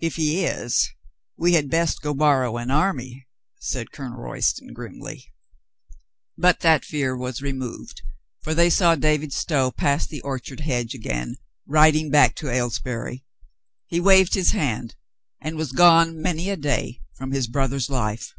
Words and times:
"If 0.00 0.16
he 0.16 0.44
is, 0.44 0.90
we 1.38 1.54
had 1.54 1.70
best 1.70 2.02
go 2.02 2.12
borrow 2.12 2.58
an 2.58 2.70
army," 2.70 3.26
said 3.58 3.90
Colonel 3.90 4.18
Royston 4.20 4.74
grimly. 4.74 5.32
But 6.36 6.60
that 6.60 6.84
fear 6.84 7.16
was 7.16 7.40
removed, 7.40 8.02
for 8.42 8.52
they 8.52 8.68
saw 8.68 8.96
David 8.96 9.32
Stow 9.32 9.70
pass 9.70 10.06
the 10.06 10.20
orchard 10.20 10.60
hedge 10.60 10.92
again, 10.92 11.36
riding 11.66 12.10
back 12.10 12.34
to 12.34 12.48
^6 12.48 12.48
COLONEL 12.48 12.50
GREATHEART 12.50 12.62
Aylesbury. 12.62 13.24
He 13.86 13.98
waved 13.98 14.34
his 14.34 14.50
hand, 14.50 14.94
and 15.40 15.56
was 15.56 15.72
gone 15.72 16.20
many 16.20 16.50
a 16.50 16.56
day 16.58 17.00
from 17.16 17.30
his 17.30 17.46
brother's 17.46 17.88
life. 17.88 18.34